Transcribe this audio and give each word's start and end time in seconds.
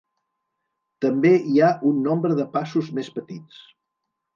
També 1.07 1.33
hi 1.51 1.61
ha 1.67 1.71
un 1.93 2.03
nombre 2.09 2.41
de 2.43 2.51
passos 2.59 2.95
més 3.01 3.17
petits. 3.21 3.67